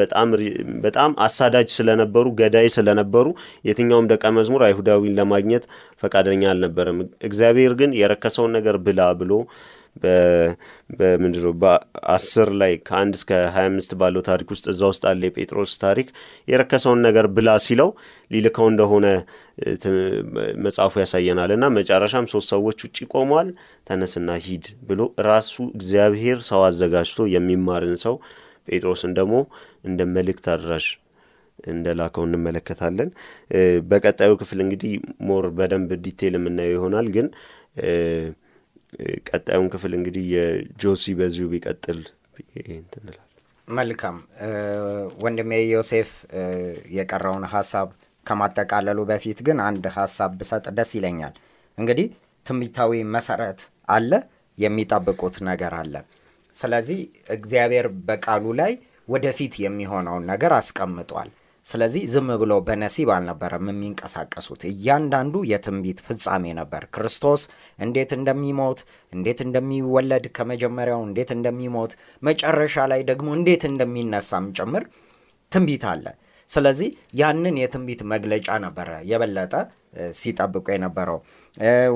[0.84, 3.26] በጣም አሳዳጅ ስለነበሩ ገዳይ ስለነበሩ
[3.68, 5.64] የትኛውም ደቀ መዝሙር አይሁዳዊን ለማግኘት
[6.02, 9.32] ፈቃደኛ አልነበረም። እግዚአብሔር ግን የረከሰውን ነገር ብላ ብሎ
[10.92, 16.08] በምንድነው በአስር ላይ ከአንድ እስከ ሀያ አምስት ባለው ታሪክ ውስጥ እዛ ውስጥ አለ የጴጥሮስ ታሪክ
[16.48, 17.90] የረከሰውን ነገር ብላ ሲለው
[18.30, 19.06] ሊልከው እንደሆነ
[20.64, 23.50] መጽሐፉ ያሳየናል እና መጨረሻም ሶስት ሰዎች ውጭ ቆመዋል
[23.86, 28.16] ተነስና ሂድ ብሎ ራሱ እግዚአብሔር ሰው አዘጋጅቶ የሚማርን ሰው
[28.68, 29.36] ጴጥሮስን ደግሞ
[29.88, 30.88] እንደ መልእክት አድራሽ
[31.68, 33.10] እንደ ላከው እንመለከታለን።
[33.90, 34.92] በቀጣዩ ክፍል እንግዲህ
[35.28, 37.26] more በደንብ detail የምናየው ይሆናል። ግን
[39.28, 42.00] ቀጣዩን ክፍል እንግዲህ የጆሲ በዚሁ ቢቀጥል
[42.34, 43.28] ብዬ እንትን እላለሁ።
[43.68, 44.16] መልካም
[45.24, 46.10] ወንድሜ ዮሴፍ
[46.96, 47.88] የቀረውን ሀሳብ
[48.26, 51.34] ከማጠቃለሉ በፊት ግን አንድ ሀሳብ ብሰጥ ደስ ይለኛል።
[51.78, 52.08] እንግዲህ
[52.46, 54.10] ትንቢታዊ መሰረት አለ፣
[54.58, 55.94] የሚጠብቁት ነገር አለ።
[56.54, 56.98] ስለዚህ
[57.36, 58.72] እግዚአብሔር በቃሉ ላይ
[59.08, 61.30] ወደፊት የሚሆነውን ነገር አስቀምጧል።
[61.66, 67.42] ስለዚህ ዝም ብሎ በነሲብ አልነበረም የሚንቀሳቀሱት። እያንዳንዱ የትንቢት ፍጻሜ ነበር። ክርስቶስ
[67.78, 68.80] እንዴት እንደሚሞት፣
[69.12, 71.92] እንዴት እንደሚወለድ ከመጀመሪያው እንዴት እንደሚሞት፣
[72.22, 74.84] መጨረሻ ላይ ደግሞ እንዴት እንደሚነሳም ጭምር
[75.52, 76.04] ትንቢት አለ።
[76.48, 76.88] ስለዚህ
[77.18, 79.54] ያንን የትንቢት መግለጫ ነበረ የበለጠ
[80.18, 81.18] ሲጠብቁ የነበረው።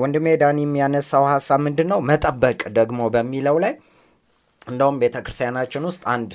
[0.01, 1.99] ወንድሜ ዳኒ የሚያነሳው ሀሳብ ምንድን ነው?
[2.09, 3.73] መጠበቅ ደግሞ በሚለው ላይ
[4.67, 6.31] እንደውም ቤተ ክርስቲያናችን ውስጥ አንድ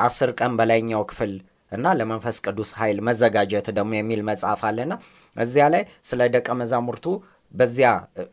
[0.00, 1.32] አስር ቀን በላይኛው ክፍል
[1.72, 4.92] እና ለመንፈስ ቅዱስ ኃይል መዘጋጀት ደግሞ የሚል መጽሐፍ አለና
[5.36, 7.06] እዚያ ላይ ስለ ደቀ መዛሙርቱ
[7.54, 7.90] በዚያ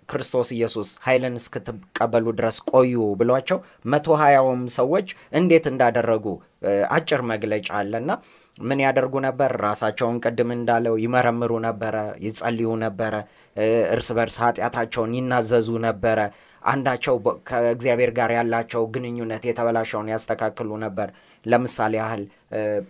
[0.10, 3.60] ክርስቶስ ኢየሱስ ኃይልን እስክትቀበሉ ድረስ ቆዩ ብሏቸው
[3.94, 5.08] መቶ ሀያውም ሰዎች
[5.40, 6.26] እንዴት እንዳደረጉ
[6.96, 8.10] አጭር መግለጫ አለና
[8.58, 9.52] ምን ያደርጉ ነበር?
[9.66, 11.96] ራሳቸውን ቅድም እንዳለው ይመረምሩ ነበረ፣
[12.26, 13.14] ይጸልዩ ነበረ፣
[13.96, 16.20] እርስ በርስ ኃጢአታቸውን ይናዘዙ ነበረ።
[16.64, 17.16] አንዳቸው
[17.50, 21.10] ከእግዚአብሔር ጋር ያላቸው ግንኙነት የተበላሸውን ያስተካክሉ ነበር።
[21.46, 22.24] ለምሳሌ ያህል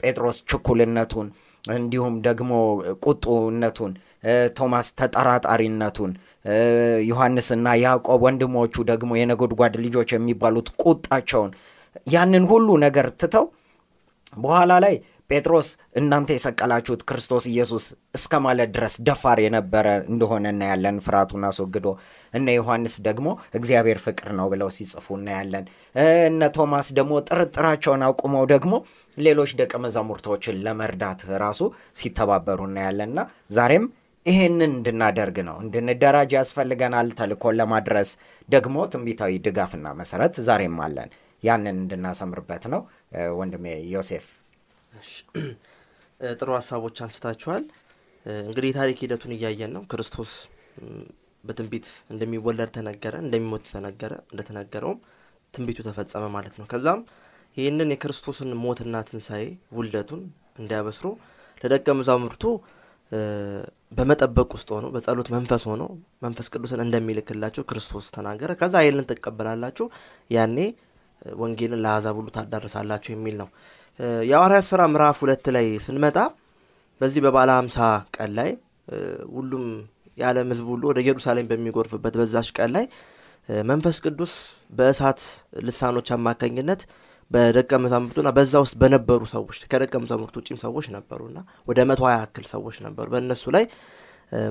[0.02, 1.28] ጴጥሮስ ችኩልነቱን
[1.64, 2.52] እንዲሁም ደግሞ
[3.06, 3.94] ቁጡነቱን፣
[4.58, 6.12] ቶማስ ተጠራጣሪነቱን፣
[7.10, 11.52] ዮሐንስና ያዕቆብ ወንድሞቹ ደግሞ የነጎድጓድ ልጆች የሚባሉት ቁጣቸውን
[12.14, 13.46] ያንን ሁሉ ነገር ትተው
[14.38, 14.96] በኋላ ላይ
[15.30, 15.68] ጴጥሮስ
[16.00, 17.86] እናንተ የሰቀላችሁት ክርስቶስ ኢየሱስ
[18.16, 21.88] እስከ ማለት ድረስ ደፋር የነበረ እንደሆነ እናያለን። ፍርሃቱን አስወግዶ
[22.34, 23.28] እነ ዮሐንስ ደግሞ
[23.60, 25.66] እግዚአብሔር ፍቅር ነው ብለው ሲጽፉ እናያለን።
[26.28, 28.74] እነ ቶማስ ደግሞ ጥርጥራቸውን አቁመው ደግሞ
[29.18, 31.62] ሌሎች ደቀ መዛሙርቶችን ለመርዳት ራሱ
[32.00, 33.20] ሲተባበሩ እናያለንና
[33.58, 33.86] ዛሬም
[34.26, 38.12] ይሄንን እንድናደርግ ነው፣ እንድንደራጅ ያስፈልገናል። ተልኮን ለማድረስ
[38.50, 41.10] ደግሞ ትንቢታዊ ድጋፍና መሰረት ዛሬም አለን።
[41.44, 42.82] ያንን እንድናሰምርበት ነው።
[43.40, 44.26] ወንድሜ ዮሴፍ
[46.40, 47.64] ጥሩ ሀሳቦች አንስታችኋል።
[48.46, 50.32] እንግዲህ የታሪክ ሂደቱን እያየን ነው። ክርስቶስ
[51.44, 55.00] በትንቢት እንደሚወለድ ተነገረ፣ እንደሚሞት ተነገረ። እንደተነገረውም
[55.54, 57.02] ትንቢቱ ተፈጸመ ማለት ነው። ከዛም
[57.58, 59.44] ይህንን የክርስቶስን ሞትና ትንሣኤ
[59.76, 60.22] ውልደቱን
[60.60, 61.06] እንዲያበስሩ
[61.62, 62.44] ለደቀ መዛሙርቱ
[63.92, 65.84] በመጠበቅ ውስጥ ሆኖ በጸሎት መንፈስ ሆኖ
[66.22, 69.86] መንፈስ ቅዱስን እንደሚልክላቸው ክርስቶስ ተናገረ። ከዛ ኃይልን ትቀበላላችሁ፣
[70.30, 70.58] ያኔ
[71.36, 73.50] ወንጌልን ለአሕዛብ ሁሉ ታዳርሳላችሁ የሚል ነው።
[74.30, 76.18] የሐዋርያት ሥራ ምዕራፍ ሁለት ላይ ስንመጣ
[77.02, 77.78] በዚህ በባለ ሀምሳ
[78.16, 78.50] ቀን ላይ
[79.36, 79.64] ሁሉም
[80.18, 82.86] የዓለም ሕዝብ ሁሉ ወደ ኢየሩሳሌም በሚጎርፍበት በዛች ቀን ላይ
[83.70, 84.34] መንፈስ ቅዱስ
[84.78, 85.22] በእሳት
[85.66, 86.82] ልሳኖች አማካኝነት
[87.32, 92.46] በደቀ መዛሙርቱና በዛ ውስጥ በነበሩ ሰዎች ከደቀ መዛሙርቱ ውጭም ሰዎች ነበሩና ወደ መቶ ሀያ ያክል
[92.54, 93.66] ሰዎች ነበሩ። በእነሱ ላይ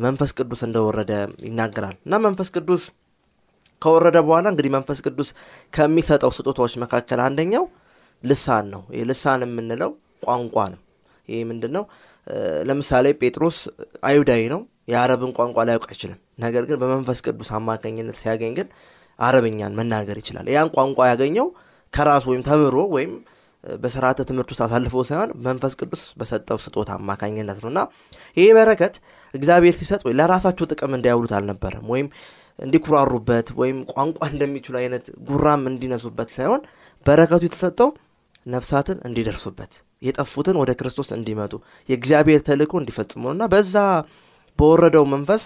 [0.05, 1.13] መንፈስ ቅዱስ እንደወረደ
[1.49, 2.83] ይናገራል እና መንፈስ ቅዱስ
[3.83, 5.31] ከወረደ በኋላ እንግዲህ መንፈስ ቅዱስ
[5.73, 7.65] ከሚሰጠው ስጦታዎች መካከል አንደኛው
[8.25, 9.91] ልሳን ነው። ይህ ልሳን የምንለው
[10.27, 10.81] ቋንቋ ነው።
[11.29, 11.85] ይህ ምንድን ነው?
[12.69, 13.59] ለምሳሌ ጴጥሮስ
[14.09, 14.61] አይሁዳዊ ነው።
[14.93, 18.69] የአረብን ቋንቋ ላያውቅ አይችልም። ነገር ግን በመንፈስ ቅዱስ አማካኝነት ሲያገኝ ግን
[19.19, 21.47] አረብኛን መናገር ይችላል። ያን ቋንቋ ያገኘው
[21.93, 23.13] ከራሱ ወይም ተምሮ ወይም
[23.65, 27.81] በስርዓተ ትምህርት ውስጥ አሳልፎ ሳይሆን መንፈስ ቅዱስ በሰጠው ስጦታ አማካኝነት ነው እና
[28.37, 28.95] ይህ በረከት
[29.35, 32.09] እግዚአብሔር ሲሰጥ ወይ ለራሳቸው ጥቅም እንዲያውሉት አልነበረም ወይም
[32.59, 36.61] እንዲኩራሩበት ወይም ቋንቋ እንደሚችሉ አይነት ጉራም እንዲነሱበት ሳይሆን
[37.07, 37.89] በረከቱ የተሰጠው
[38.47, 41.53] ነፍሳትን እንዲደርሱበት የጠፉትን ወደ ክርስቶስ እንዲመጡ
[41.89, 43.77] የእግዚአብሔር ተልእኮ እንዲፈጽሙ እና በዛ
[44.59, 45.45] በወረደው መንፈስ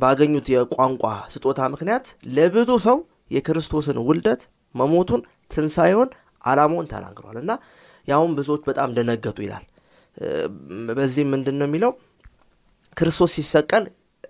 [0.00, 1.02] ባገኙት የቋንቋ
[1.34, 2.98] ስጦታ ምክንያት ለብዙ ሰው
[3.30, 4.42] የክርስቶስን ውልደት
[4.74, 6.10] መሞቱን ትንሣኤውን
[6.44, 7.52] አላማውን ተናግሯል እና
[8.08, 9.64] ያሁን ብዙዎች በጣም ደነገጡ ይላል።
[10.96, 11.92] በዚህም ምንድን ነው የሚለው?
[12.96, 13.84] ክርስቶስ ሲሰቀል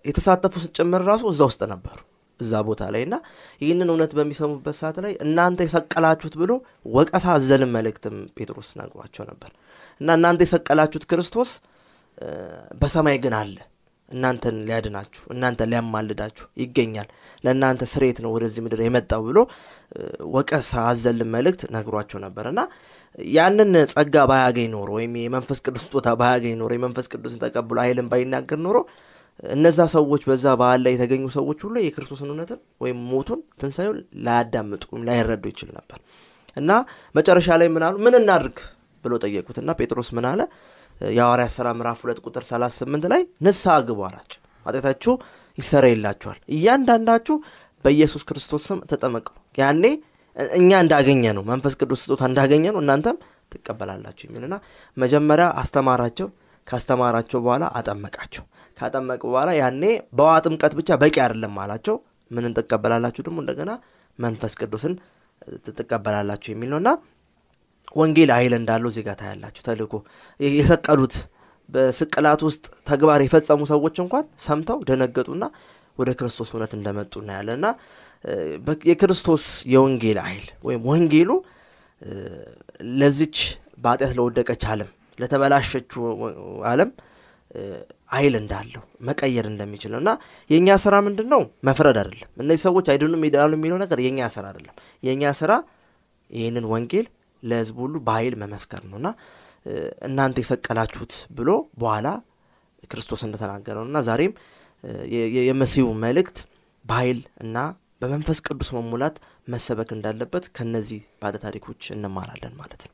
[0.05, 1.99] የተሳተፉ ጭምር ራሱ እዛ ውስጥ ነበሩ
[2.41, 3.17] እዛ ቦታ ላይ እና
[3.61, 6.53] ይህንን እውነት በሚሰሙበት ሰዓት ላይ እናንተ የሰቀላችሁት ብሎ
[6.95, 9.53] ወቀሳ አዘልን መልእክትም ጴጥሮስ ነግሯቸው ነበር።
[10.01, 11.53] እና እናንተ የሰቀላችሁት ክርስቶስ
[12.81, 13.57] በሰማይ ግን አለ።
[14.09, 17.09] እናንተን ሊያድናችሁ እናንተን ሊያማልዳችሁ ይገኛል።
[17.45, 19.39] ለእናንተ ስሬት ነው ወደዚህ ምድር የመጣው ብሎ
[20.35, 22.61] ወቀሳ አዘልን መልእክት ነግሯቸው ነበር። እና
[23.35, 28.61] ያንን ጸጋ ባያገኝ ኖሮ ወይም የመንፈስ ቅዱስ ስጦታ ባያገኝ ኖሮ የመንፈስ ቅዱስን ተቀብሎ ኃይልን ባይናገር
[28.67, 28.79] ኖሮ
[29.53, 35.45] እነዛ ሰዎች በዛ በዓል ላይ የተገኙ ሰዎች ሁሉ የክርስቶስን እውነትን ወይም ሞቱን ትንሣኤውን ላያዳምጡ ላይረዱ
[35.53, 35.99] ይችል ነበር።
[36.57, 36.71] እና
[37.15, 37.95] መጨረሻ ላይ ምን አሉ?
[38.05, 38.59] ምን እናድርግ
[39.05, 40.41] ብሎ ጠየቁትና ጴጥሮስ ምን አለ?
[41.11, 45.13] የሐዋርያት ሥራ ምዕራፍ ሁለት ቁጥር 38 ላይ ንስሐ ግቡ አላቸው። ኃጢአታችሁ
[45.59, 47.37] ይሰረይላችኋል። እያንዳንዳችሁ
[47.85, 49.27] በኢየሱስ ክርስቶስ ስም ተጠመቁ።
[49.59, 49.85] ያኔ
[50.57, 53.17] እኛ እንዳገኘ ነው መንፈስ ቅዱስ ስጦታ እንዳገኘ ነው እናንተም
[53.53, 54.55] ትቀበላላችሁ የሚልና
[54.97, 56.29] መጀመሪያ አስተማራቸው
[56.67, 58.45] ካስተማራቸው በኋላ አጠመቃቸው
[58.77, 59.83] ካጠመቁ በኋላ ያኔ
[60.19, 61.97] በውሃ ጥምቀት ብቻ በቂ አይደለም አላቸው።
[62.31, 63.73] ምንን ትቀበላላችሁ ደግሞ እንደገና
[64.19, 64.95] መንፈስ ቅዱስን
[65.79, 66.91] ትቀበላላችሁ የሚል ነውና
[67.97, 69.95] ወንጌል ኃይል እንዳለው ዜጋ ታያላችሁ። ተልኮ
[70.41, 71.15] የሰቀሉት
[71.69, 75.45] በስቅላት ውስጥ ተግባር የፈጸሙ ሰዎች እንኳን ሰምተው ደነገጡና
[75.99, 77.67] ወደ ክርስቶስ እውነት እንደመጡ እናያለና
[78.91, 81.31] የክርስቶስ የወንጌል ኃይል ወይም ወንጌሉ
[82.97, 83.37] ለዚች
[83.85, 86.03] በኃጢአት ለወደቀች አለም ለተበላሸችው
[86.71, 86.91] አለም
[88.11, 90.11] ኃይል እንዳለው መቀየር እንደሚችል እና
[90.51, 94.77] የእኛ ስራ ምንድን ነው መፍረድ አይደለም። እነዚህ ሰዎች አይድኑም ይድናሉ የሚለው ነገር የእኛ ስራ አይደለም።
[95.03, 95.53] የእኛ ስራ
[96.31, 97.07] ይህንን ወንጌል
[97.43, 99.09] ለህዝቡ ሁሉ በኃይል መመስከር ነው። እና
[100.09, 102.09] እናንተ የሰቀላችሁት ብሎ በኋላ
[102.91, 104.33] ክርስቶስ እንደተናገረው እና ዛሬም
[105.47, 106.39] የመሲሁ መልእክት
[106.85, 107.57] በኃይል እና
[108.03, 109.17] በመንፈስ ቅዱስ መሙላት
[109.49, 112.93] መሰበክ እንዳለበት ከነዚህ ባለ ታሪኮች እንማራለን ማለት ነው።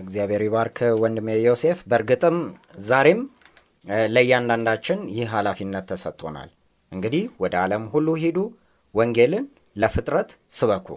[0.00, 2.38] እግዚአብሔር ይባርክ ወንድሜ ዮሴፍ። በእርግጥም
[2.88, 3.20] ዛሬም
[4.14, 6.50] ለእያንዳንዳችን ይህ ኃላፊነት ተሰጥቶናል።
[6.92, 8.38] እንግዲህ ወደ ዓለም ሁሉ ሂዱ
[8.94, 9.44] ወንጌልን
[9.76, 10.88] ለፍጥረት ስበኩ።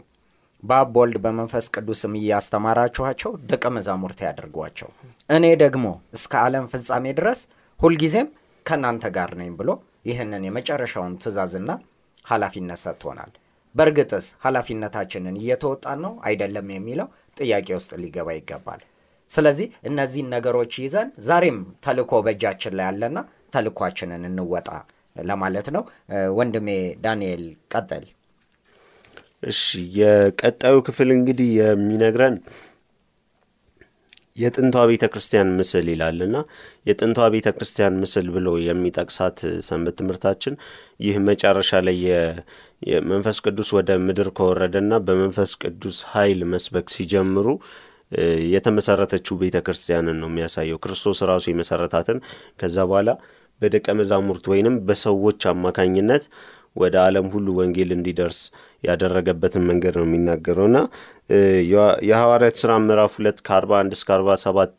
[0.63, 4.89] በአብ በወልድ በመንፈስ ቅዱስም እያስተማራችኋቸው ደቀ መዛሙርት ያደርጓቸው
[5.29, 5.85] እኔ ደግሞ
[6.17, 7.39] እስከ ዓለም ፍጻሜ ድረስ
[7.79, 8.27] ሁልጊዜም
[8.65, 9.69] ከእናንተ ጋር ነኝ ብሎ
[10.09, 11.71] ይህንን የመጨረሻውን ትእዛዝና
[12.25, 13.31] ኃላፊነት ሰጥቶናል።
[13.75, 18.81] በእርግጥስ ኃላፊነታችንን እየተወጣን ነው አይደለም የሚለው ጥያቄ ውስጥ ሊገባ ይገባል
[19.29, 23.17] ስለዚህ እነዚህን ነገሮች ይዘን ዛሬም ተልኮ በእጃችን ላይ ያለና
[23.55, 24.69] ተልኳችንን እንወጣ
[25.23, 25.83] ለማለት ነው።
[26.37, 26.69] ወንድሜ
[27.03, 28.05] ዳንኤል ቀጠል።
[29.45, 29.61] እሺ
[29.97, 32.35] የቀጣዩ ክፍል እንግዲህ የሚነግረን
[34.37, 36.37] የጥንቷ ቤተ ክርስቲያን ምስል ይላልና
[36.87, 40.53] የጥንቷ ቤተ ክርስቲያን ምስል ብሎ የሚጠቅሳት ሰንበት ትምህርታችን
[41.05, 41.99] ይህ መጨረሻ ላይ
[42.89, 47.47] የመንፈስ ቅዱስ ወደ ምድር ከወረደና በመንፈስ ቅዱስ ኃይል መስበክ ሲጀምሩ
[48.53, 52.19] የተመሰረተችው ቤተ ክርስቲያንን ነው የሚያሳየው። ክርስቶስ ራሱ የመሰረታትን
[52.59, 53.09] ከዛ በኋላ
[53.61, 56.23] በደቀ መዛሙርት ወይንም በሰዎች አማካኝነት
[56.75, 58.39] ወደ ዓለም ሁሉ ወንጌል እንዲደርስ
[58.83, 60.79] ያደረገበትን መንገድ ነው የሚናገረው። እና
[62.07, 64.75] የሐዋርያት ሥራ ምዕራፍ ሁለት ከአርባ አንድ እስከ አርባ ሰባት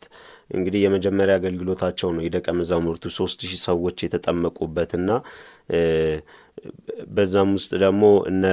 [0.51, 5.09] እንግዲህ የመጀመሪያ አገልግሎታቸው ነው የደቀ መዛሙርቱ ሶስት ሺህ ሰዎች የተጠመቁበትና
[7.15, 8.43] በዛም ውስጥ ደግሞ እነ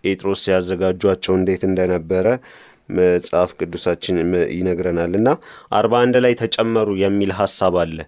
[0.00, 2.26] ጴጥሮስ ሲያዘጋጇቸው እንዴት እንደነበረ
[2.88, 4.16] መጽሐፍ ቅዱሳችን
[4.54, 5.28] ይነግረናል እና
[5.78, 7.98] አርባ አንድ ላይ ተጨመሩ የሚል ሀሳብ አለ።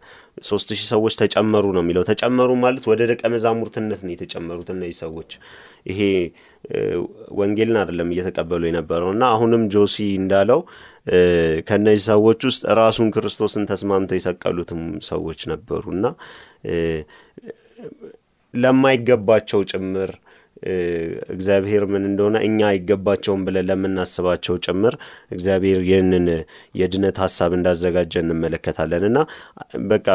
[0.42, 5.30] ሶስት ሺህ ሰዎች ተጨመሩ ነው የሚለው። ተጨመሩ ማለት ወደ ደቀ መዛሙርትነት ነው የተጨመሩት እነዚህ ሰዎች።
[5.90, 6.00] ይሄ
[7.38, 10.60] ወንጌልን አይደለም እየተቀበሉ የነበረው እና አሁንም ጆሲ እንዳለው
[11.68, 16.06] ከእነዚህ ሰዎች ውስጥ ራሱን ክርስቶስን ተስማምተው የሰቀሉትም ሰዎች ነበሩ እና
[18.54, 20.10] ለማይገባቸው ጭምር
[21.35, 24.94] እግዚአብሔር ምን እንደሆነ እኛ አይገባቸውም ብለን ለምናስባቸው ጭምር
[25.31, 26.27] እግዚአብሔር ይህንን
[26.81, 29.18] የድነት ሀሳብ እንዳዘጋጀ እንመለከታለን። እና
[29.90, 30.07] በቃ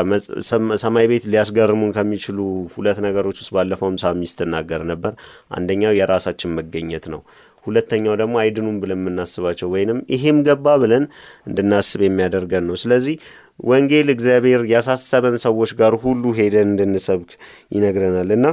[0.83, 2.39] ሰማይ ቤት ሊያስገርሙን ከሚችሉ
[2.75, 5.13] ሁለት ነገሮች ውስጥ ባለፈውም ሳሚ ስትናገር ነበር።
[5.51, 7.23] አንደኛው የራሳችን መገኘት ነው።
[7.65, 11.05] ሁለተኛው ደግሞ አይድኑም ብለን የምናስባቸው ወይንም ይሄም ገባ ብለን
[11.47, 13.15] እንድናስብ የሚያደርገን ነው። ስለዚህ
[13.63, 17.31] ወንጌል እግዚአብሔር ያሳሰበን ሰዎች ጋር ሁሉ ሄደን እንድንሰብክ
[17.71, 18.45] ይነግረናል። እና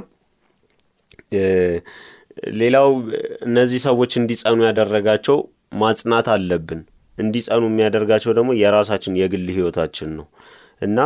[2.58, 2.88] ሌላው
[3.46, 5.38] እነዚህ ሰዎች እንዲጸኑ ያደረጋቸው
[5.80, 6.80] ማጽናት አለብን።
[7.18, 10.26] እንዲጸኑ የሚያደርጋቸው ደግሞ የራሳችን የግል ህይወታችን ነው።
[10.82, 11.00] እና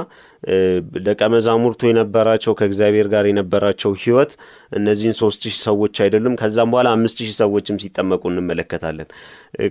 [1.07, 4.31] ደቀ መዛሙርቱ የነበራቸው ከእግዚአብሔር ጋር የነበራቸው ህይወት
[4.73, 9.09] እነዚህን ሶስት ሺህ ሰዎች አይደሉም። ከዛም በኋላ አምስት ሺህ ሰዎችም ሲጠመቁ እንመለከታለን።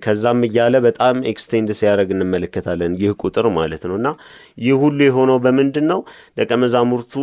[0.05, 4.09] ከዛም እያለ በጣም extend ሲያደርግ እንመለከታለን ይህ ቁጥር ማለት ነው። እና
[4.57, 6.01] ይህ ሁሉ የሆነው በምንድን ነው
[6.37, 7.15] ደቀ መዛሙርቱ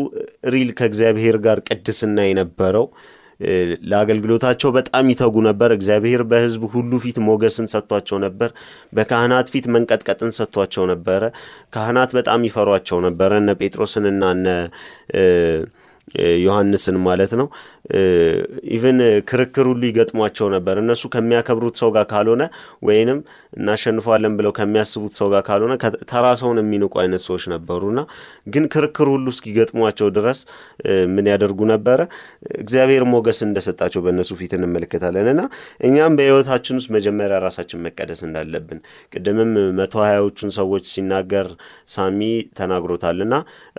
[0.52, 2.86] real ከእግዚአብሔር ጋር ቅድስና የነበረው
[3.90, 8.50] ለአገልግሎታቸው በጣም ይተጉ ነበር። እግዚአብሔር በህዝብ ሁሉ ፊት ሞገስን ሰጥቷቸው ነበር።
[8.92, 11.22] በካህናት ፊት መንቀጥቀጥን ሰጥቷቸው ነበረ።
[11.72, 14.46] ካህናት በጣም ይፈሯቸው ነበረ እነ ጴጥሮስንና እነ
[16.42, 17.46] ዮሐንስን ማለት ነው
[18.74, 18.98] even
[19.30, 22.42] ክርክር ሁሉ ይገጥሟቸው ነበር። እነሱ ከሚያከብሩት ሰው ጋር ካልሆነ
[22.88, 23.18] ወይንም
[23.56, 25.72] እናሸንፈዋለን ብለው ከሚያስቡት ሰው ጋር ካልሆነ
[26.10, 28.00] ተራ ሰውን የሚንቁ አይነት ሰዎች ነበሩና
[28.52, 30.38] ግን ክርክር ሁሉ እስኪገጥሟቸው ድረስ
[31.14, 31.98] ምን ያደርጉ ነበረ?
[32.62, 35.42] እግዚአብሔር ሞገስ እንደሰጣቸው በእነሱ ፊት እንመለከታለን። እና
[35.88, 38.80] እኛም በሕይወታችን ውስጥ መጀመሪያ ራሳችን መቀደስ እንዳለብን
[39.12, 41.48] ቅድምም መቶ ሀያዎቹን ሰዎች ሲናገር
[41.94, 42.20] ሳሚ
[42.58, 43.34] ተናግሮታል። እና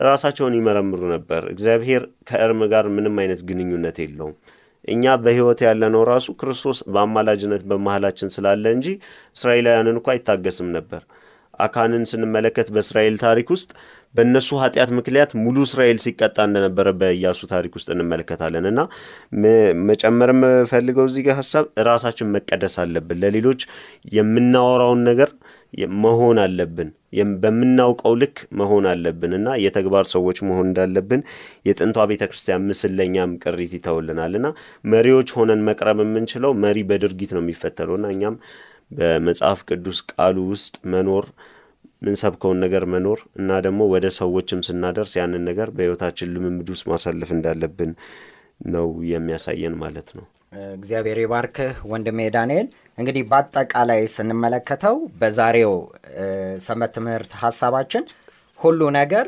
[0.07, 4.35] ራሳቸውን ይመረምሩ ነበር። እግዚአብሔር ከእርም ጋር ምንም አይነት ግንኙነት የለውም።
[4.85, 8.87] እኛ በሕይወት ያለነው ራሱ ክርስቶስ በአማላጅነት በመሀላችን ስላለ እንጂ
[9.37, 11.03] እስራኤላውያንን እኮ አይታገስም ነበር።
[11.59, 13.69] አካንን ስንመለከት በእስራኤል ታሪክ ውስጥ
[14.15, 18.79] በእነሱ ኃጢአት ምክንያት ሙሉ እስራኤል ሲቀጣ እንደነበረ በኢያሱ ታሪክ ውስጥ እንመለከታለን። እና
[19.89, 23.63] መጨመር የምፈልገው እዚህ ጋር ሀሳብ ራሳችን መቀደስ አለብን። ለሌሎች
[24.17, 25.31] የምናወራውን ነገር
[26.01, 26.89] መሆን አለብን።
[27.41, 31.21] በምናውቀው ልክ መሆን አለብን እና የተግባር ሰዎች መሆን እንዳለብን
[31.67, 34.47] የጥንቷ ቤተ ክርስቲያን ምስል ለእኛም ቅሪት ይተውልናል እና
[34.85, 38.37] መሪዎች ሆነን መቅረብ የምንችለው መሪ በድርጊት ነው የሚፈተለው እና እኛም
[38.97, 41.27] በመጽሐፍ ቅዱስ ቃሉ ውስጥ መኖር
[42.01, 47.91] ምንሰብከውን ነገር መኖር እና ደግሞ ወደ ሰዎችም ስናደርስ ያንን ነገር በሕይወታችን ልምምድ ውስጥ ማሳለፍ እንዳለብን
[48.69, 50.25] ነው የሚያሳየን ማለት ነው።
[50.73, 55.73] እግዚአብሔር ይባርክህ ወንድሜ ዳንኤል። እንግዲህ በአጠቃላይ ስንመለከተው በዛሬው
[56.65, 58.03] ሰንበት ትምህርት ሀሳባችን
[58.59, 59.27] ሁሉ ነገር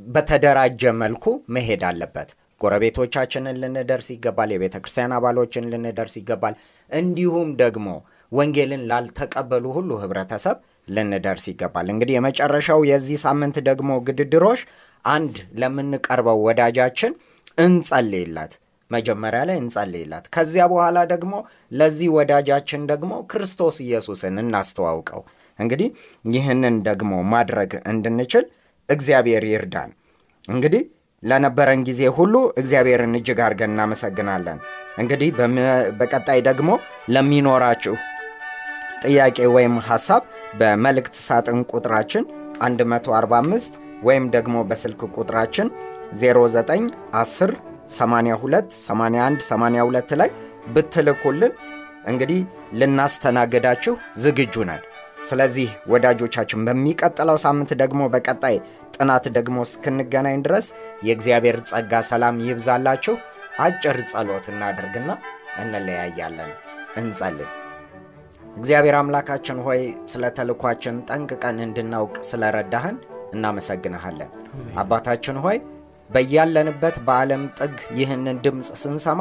[0.00, 1.24] በተደራጀ መልኩ
[1.56, 6.54] መሄድ አለበት። ጎረቤቶቻችንን ልንደርስ ይገባል። የቤተ ክርስቲያን አባሎችን ልንደርስ ይገባል።
[6.90, 7.88] እንዲሁም ደግሞ
[8.32, 10.56] ወንጌልን ላልተቀበሉ ሁሉ ህብረተሰብ
[10.88, 14.60] ልንደርስ ይገባል። እንግዲህ የመጨረሻው የዚህ ሳምንት ደግሞ ግድድሮሽ
[15.04, 17.12] አንድ ለምንቀርበው ወዳጃችን
[17.58, 18.52] እንጸልይላት
[18.90, 21.34] መጀመሪያ ላይ እንጸልይላት። ከዚያ በኋላ ደግሞ
[21.72, 25.22] ለዚህ ወዳጃችን ደግሞ ክርስቶስ ኢየሱስን እናስተዋውቀው።
[25.58, 25.88] እንግዲህ
[26.34, 28.44] ይህንን ደግሞ ማድረግ እንድንችል
[28.88, 29.90] እግዚአብሔር ይርዳን።
[30.48, 30.82] እንግዲህ
[31.22, 34.58] ለነበረን ጊዜ ሁሉ እግዚአብሔርን እጅግ አድርገን እናመሰግናለን።
[34.98, 35.30] እንግዲህ
[36.00, 36.70] በቀጣይ ደግሞ
[37.14, 37.94] ለሚኖራችሁ
[39.04, 40.22] ጥያቄ ወይም ሐሳብ
[40.58, 42.24] በመልእክት ሳጥን ቁጥራችን
[42.62, 45.68] 145 ወይም ደግሞ በስልክ ቁጥራችን
[46.20, 47.54] 0910
[47.90, 50.30] 82 81 82 ላይ
[50.74, 51.52] ብትልኩልን
[52.06, 52.40] እንግዲህ
[52.80, 54.82] ልናስተናግዳችሁ ዝግጁ ነን።
[55.28, 58.56] ስለዚህ ወዳጆቻችን በሚቀጥለው ሳምንት ደግሞ በቀጣይ
[58.96, 60.66] ጥናት ደግሞ እስክንገናኝ ድረስ
[61.06, 63.14] የእግዚአብሔር ጸጋ ሰላም ይብዛላችሁ።
[63.60, 65.10] አጭር ጸሎት እናደርግና
[65.62, 66.50] እንለያያለን።
[66.96, 67.50] እንጸልይ።
[68.56, 72.96] እግዚአብሔር አምላካችን ሆይ ስለ ተልኳችን ጠንቅቀን እንድናውቅ ስለረዳህን
[73.34, 74.30] እናመሰግንሃለን።
[74.78, 75.56] አባታችን ሆይ
[76.10, 79.20] በያለንበት በዓለም ጥግ ይህንን ድምፅ ስንሰማ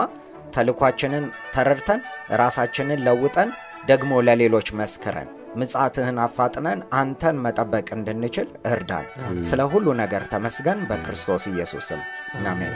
[0.55, 2.01] ተልኳችንን ተረድተን
[2.41, 3.51] ራሳችንን ለውጠን
[3.87, 9.05] ደግሞ ለሌሎች መስክረን ምጽአትህን አፋጥነን አንተን መጠበቅ እንድንችል እርዳን።
[9.43, 12.01] ስለ ሁሉ ነገር ተመስገን። በክርስቶስ ኢየሱስ ስም
[12.47, 12.75] አሜን።